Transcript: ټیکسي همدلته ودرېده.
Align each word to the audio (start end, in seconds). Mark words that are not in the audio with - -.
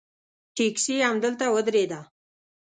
ټیکسي 0.55 0.95
همدلته 1.09 1.45
ودرېده. 1.53 1.99